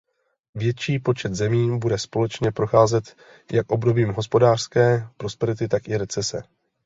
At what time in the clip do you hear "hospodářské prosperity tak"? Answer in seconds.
4.13-5.87